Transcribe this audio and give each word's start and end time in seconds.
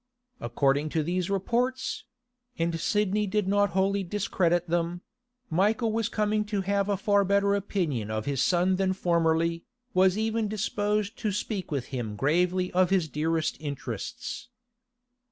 According 0.39 0.89
to 0.97 1.03
these 1.03 1.29
reports—and 1.29 2.79
Sidney 2.79 3.27
did 3.27 3.47
not 3.47 3.69
wholly 3.77 4.01
discredit 4.03 4.67
them—Michael 4.67 5.91
was 5.91 6.09
coming 6.09 6.43
to 6.45 6.61
have 6.61 6.89
a 6.89 6.97
far 6.97 7.23
better 7.23 7.53
opinion 7.53 8.09
of 8.09 8.25
his 8.25 8.41
son 8.41 8.77
than 8.77 8.93
formerly, 8.93 9.63
was 9.93 10.17
even 10.17 10.47
disposed 10.47 11.17
to 11.19 11.31
speak 11.31 11.69
with 11.69 11.89
him 11.89 12.15
gravely 12.15 12.71
of 12.71 12.89
his 12.89 13.07
dearest 13.07 13.57
interests. 13.59 14.49